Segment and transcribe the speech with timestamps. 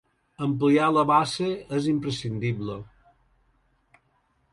[0.43, 1.49] Ampliar la base
[1.79, 2.79] és imprescindible.